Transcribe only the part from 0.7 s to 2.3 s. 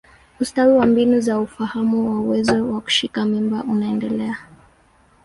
wa mbinu za ufahamu wa